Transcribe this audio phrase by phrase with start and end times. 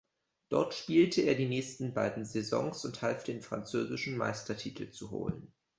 [0.49, 5.53] Dort spielte er die nächsten beiden Saisons und half den französischen Meistertitel zu holen.